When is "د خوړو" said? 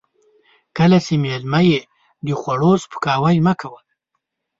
2.25-2.71